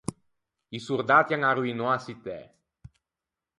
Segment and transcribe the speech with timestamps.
[0.77, 2.37] I sordatti an arroinou a çittæ.